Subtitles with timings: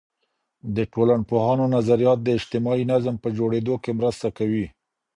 [0.75, 4.65] د ټولنپوهانو نظریات د اجتماعي نظم په جوړیدو کي مرسته کوي.